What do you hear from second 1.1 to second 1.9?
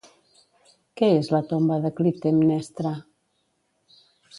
és la tomba